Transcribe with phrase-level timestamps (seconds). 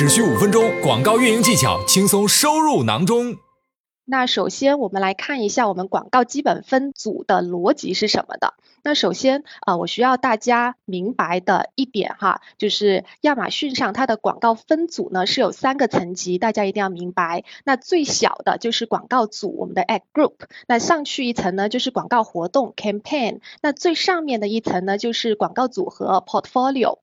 [0.00, 3.36] 只需五分钟，广告运营技巧轻松收入囊中。
[4.06, 8.54] 那首先我们来看一下我们广告基本分组的逻辑是什么的。
[8.82, 17.44] 那首先啊，我需要大家明白的一点哈，就是亚马逊上它的广告分组呢是有三个层级，大家一定要明白。
[17.66, 20.36] 那最小的就是广告组，我们的 ad group。
[20.66, 23.40] 那上去一层呢就是广告活动 campaign。
[23.60, 27.00] 那最上面的一层呢就是广告组合 portfolio。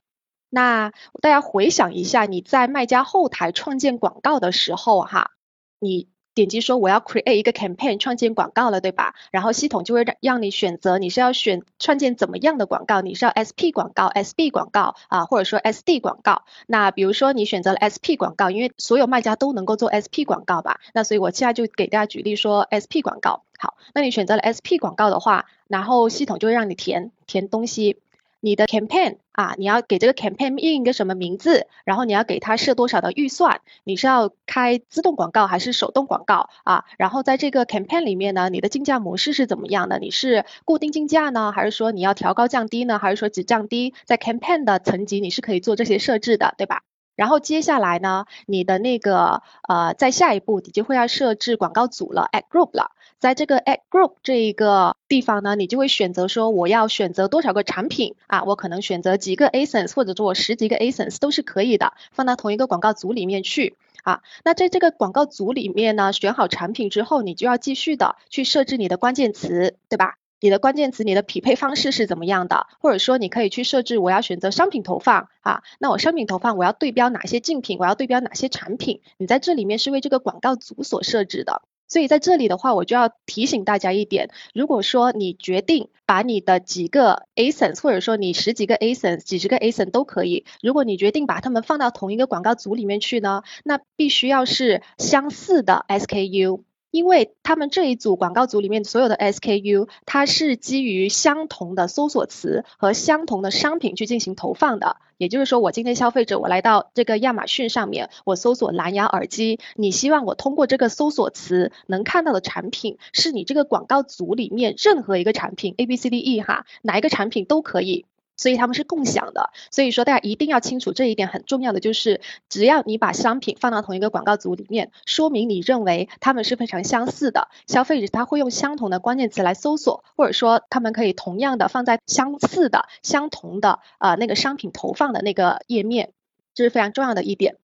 [0.49, 0.91] 那
[1.21, 5.31] 大家回想一下，你在卖家后台创建广告的时候哈，
[5.79, 6.07] 你。
[6.37, 9.15] 点击说我要 create 一个 campaign 创建广告了，对吧？
[9.31, 16.43] 然后系统就会让让你选择你是要选创建怎么样的广告，你是要 SP 广告、SB 广告啊，或者说 SD 广告。
[16.67, 20.79] 那比如说你选择了 SP 广告，因为所有卖家都能够做 SP 广告吧？
[20.93, 23.41] 那所以我现在就给大家举例说 SP 广告。
[23.57, 27.99] 好，那你选择了 SP 广告的话，然后系统就会让你填填东西。
[28.39, 36.85] 你的 campaign 啊，你要给这个 campaign 印一个什么名字，然后你要给它设多少的预算，你是要开自动广告还是手动广告啊？
[36.97, 39.99] 然后在这个 campaign 里面呢，你的竞价模式是怎么样的？
[39.99, 43.93] 你是固定竞价呢，还是说你要调高降低呢，还是说只降低？
[44.05, 46.81] 在 campaign 的层级你是可以做这些设置的，对吧？
[47.15, 52.91] 然后接下来呢，你的那个呃，在下一步你就会要设置广告组了，ad group 了。
[53.19, 64.21] 在这个 ad group 这一个地方呢，你就会选择说我要选择多少个产品啊，我可能选择几个 asins，或者说我十几个 asins 都是可以的，放到同一个广告组里面去啊。
[64.43, 70.17] 那在这个广告组里面呢，选好产品之后，你就要继续的去设置你的关键词，对吧？
[70.39, 72.67] 你的关键词，你的匹配方式是怎么样的？
[72.79, 79.01] 或者说你可以去设置我要选择商品投放啊，那我商品投放我要对标哪些竞品，我要对标哪些产品？
[79.17, 81.63] 你在这里面是为这个广告组所设置的。
[81.87, 96.66] 所以在这里的话，我就要提醒大家一点：如果说你决定把你的几个 asins，或者说你十几个 asins、几十个 ASIN 都可以，如果你决定把它们放到同一个广告组里面去呢，那必须要是相似的 SKU。
[96.91, 104.97] 因为他们这一组广告组里面所有的 SKU，它是基于相同的搜索词和相同的商品去进行投放的。
[105.17, 118.05] 也就是说，我今天消费者我来到这个亚马逊上面，我搜索蓝牙耳机，你希望我通过这个搜索词能看到的产品，是你这个广告组里面任何一个产品 A B C D E 哈，哪一个产品都可以。
[118.37, 136.13] 所以他们是共享的，所以说大家一定要清楚这一点很重要的就是，只要你把商品放到同一个广告组里面，说明你认为他们是非常相似的，消费者他会用相同的关键词来搜索，或者说他们可以同样的放在相似的、相同的呃那个商品投放的那个页面，
[136.53, 137.57] 这是非常重要的一点。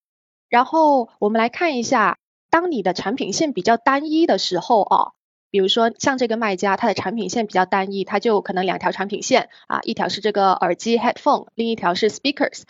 [0.49, 2.17] 然后我们来看一下，
[2.49, 5.11] 当你的产品线比较单一的时候啊。
[5.53, 12.63] 比如说像这个卖家，它的产品线比较单一，它就可能两条产品线啊，一条是这个耳机 headphone，另一条是 speakers。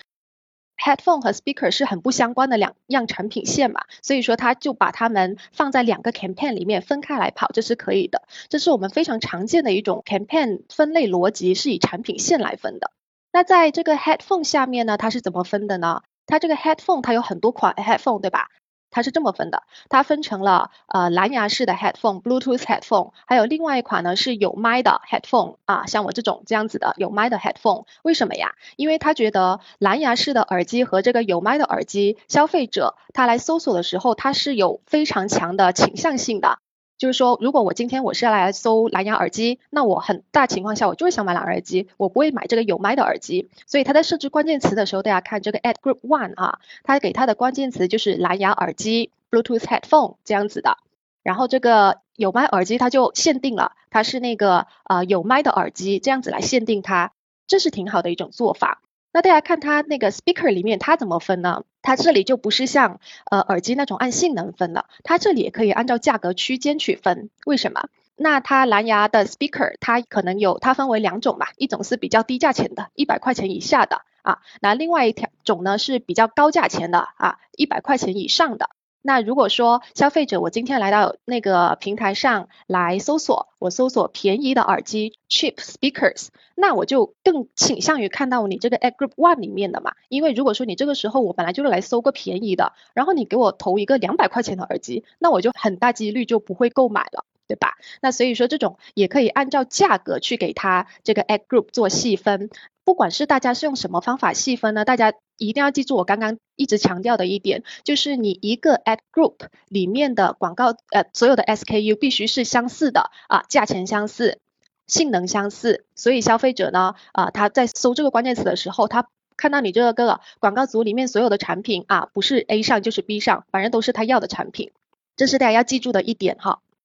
[0.75, 8.23] headphone 和 speaker 是很不相关的两样产品线嘛，所以说他就把它们放在两个 campaign 里面分开来跑，这是可以的。
[8.49, 12.91] 这是我们非常常见的一种 campaign 分类逻辑，是以产品线来分的。
[13.31, 16.01] 那在这个 headphone 下面呢，它是怎么分的呢？
[16.25, 18.49] 它这个 headphone 它有很多款 headphone，对吧？
[18.93, 28.53] 它是这么分的，它分成了呃蓝牙式的 headphone、Bluetooth headphone，还有另外一款呢是有麦的 headphone 啊，像我这种这样子的有麦的 headphone，为什么呀？
[28.77, 36.59] 因为他觉得蓝牙式的耳机和这个有麦的耳机，消费者他来搜索的时候，他是有非常强的倾向性的。
[36.97, 43.49] 就是说，如果我今天我是要来搜蓝牙耳机，那我很大情况下我就是想买蓝牙耳机，我不会买这个有麦的耳机。
[43.65, 50.77] 所以他在设置关键词的时候，大家看这个 ad group one 啊，他给他的关键词就是蓝牙耳机 Bluetooth headphone 这样子的。
[51.23, 57.11] 然后这个有麦耳机它就限定了，它是那个呃有麦的耳机这样子来限定它，
[57.47, 58.81] 这是挺好的一种做法。
[59.13, 61.63] 那大家看它那个 speaker 里面它怎么分呢？
[61.83, 67.29] 它这里就不是像呃耳机那种按性能分了，它这里也可以按照价格区间去分。
[67.45, 67.89] 为什么？
[68.15, 78.69] 那它蓝牙的 speaker 它可能有它分为两种嘛，一种是比较低价钱的，一百块钱以下的啊，那另外一条种呢是比较高价钱的啊，一百块钱以上的。
[79.05, 97.25] 那如果说消费者我今天来到那个平台上来搜索，我搜索便宜的耳机 cheap speakers，那我就更倾向于看到你这个 ad group one 里面的嘛，因为如果说你这个时候我本来就是来搜个便宜的，然后你给我投一个两百块钱的耳机，那我就很大几率就不会购买了。
[97.45, 97.77] 对吧？
[98.01, 102.49] 那所以说这种也可以按照价格去给它这个 ad group 做细分。
[102.85, 104.83] 不管是大家是用什么方法细分呢？
[104.85, 109.35] 大家一定要记住我刚刚一直强调的一点，就是你一个 ad group
[109.69, 114.39] 里面的广告呃所有的 SKU 必须是相似的啊，价钱相似，
[114.87, 115.85] 性能相似。
[115.95, 119.07] 所以消费者呢啊他在搜这个关键词的时候，他
[119.37, 124.71] 看到你这个广告组里面所有的产品啊，不是 A 上就是 B 上，反正都是他要的产品，
[125.15, 126.59] 这是大家要记住的一点哈。